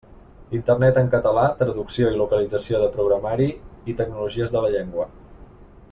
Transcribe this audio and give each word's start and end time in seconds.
Internet 0.59 0.95
en 1.01 1.11
català, 1.15 1.43
Traducció 1.59 2.09
i 2.09 2.17
localització 2.21 2.81
de 2.85 2.89
programari 2.97 3.51
i 3.93 3.97
Tecnologies 4.01 4.57
de 4.57 4.65
la 4.65 4.73
llengua. 4.79 5.11